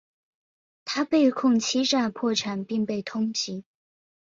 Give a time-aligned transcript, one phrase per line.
[0.83, 3.63] 他被控欺诈破产并被通缉。